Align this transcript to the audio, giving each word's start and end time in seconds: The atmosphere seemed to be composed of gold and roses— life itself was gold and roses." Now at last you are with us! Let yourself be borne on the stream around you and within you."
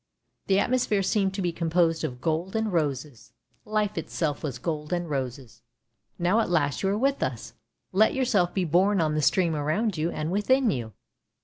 The 0.47 0.57
atmosphere 0.57 1.03
seemed 1.03 1.35
to 1.35 1.43
be 1.43 1.51
composed 1.51 2.03
of 2.03 2.21
gold 2.21 2.55
and 2.55 2.73
roses— 2.73 3.33
life 3.65 3.99
itself 3.99 4.41
was 4.41 4.57
gold 4.57 4.91
and 4.91 5.07
roses." 5.07 5.61
Now 6.17 6.39
at 6.39 6.49
last 6.49 6.81
you 6.81 6.89
are 6.89 6.97
with 6.97 7.21
us! 7.21 7.53
Let 7.91 8.15
yourself 8.15 8.51
be 8.51 8.65
borne 8.65 8.99
on 8.99 9.13
the 9.13 9.21
stream 9.21 9.53
around 9.55 9.97
you 9.99 10.09
and 10.09 10.31
within 10.31 10.71
you." 10.71 10.93